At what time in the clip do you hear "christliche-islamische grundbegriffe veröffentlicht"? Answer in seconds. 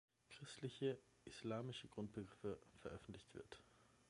0.31-3.31